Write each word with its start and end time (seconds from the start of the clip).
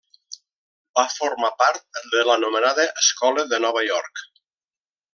Va 0.99 1.03
formar 1.15 1.51
part 1.59 2.01
de 2.15 2.25
l'anomenada 2.31 2.89
Escola 3.05 3.47
de 3.55 3.63
Nova 3.67 3.89
York. 3.93 4.29